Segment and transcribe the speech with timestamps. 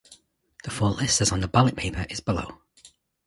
[0.63, 2.59] The full list as on the ballot paper is below.